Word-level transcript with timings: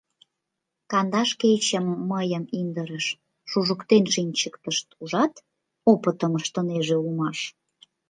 Кандаш 0.91 1.29
кечым 1.41 1.85
мыйым 2.11 2.43
индырыш, 2.59 3.05
шужыктен 3.49 4.03
шинчыктышт 4.13 4.87
Ужат, 5.01 5.33
опытым 5.91 6.31
ыштынеже 6.39 6.95
улмаш. 7.03 7.39